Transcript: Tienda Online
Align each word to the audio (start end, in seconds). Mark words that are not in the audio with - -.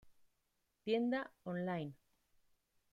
Tienda 0.83 1.31
Online 1.43 1.93